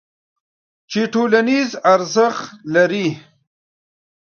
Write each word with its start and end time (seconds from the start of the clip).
چې 0.91 1.01
ټولنیز 1.13 1.69
ارزښت 1.93 2.43
لري. 2.73 3.07